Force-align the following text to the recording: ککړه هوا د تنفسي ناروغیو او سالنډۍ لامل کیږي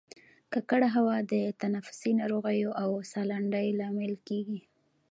ککړه 0.53 0.87
هوا 0.95 1.17
د 1.31 1.33
تنفسي 1.61 2.11
ناروغیو 2.19 2.69
او 2.83 2.89
سالنډۍ 3.11 3.67
لامل 3.79 4.13
کیږي 4.27 4.59